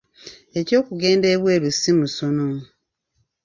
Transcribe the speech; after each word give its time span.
Eby'okugenda 0.59 1.27
ebweru 1.35 1.69
si 1.71 1.91
musono 1.97 2.47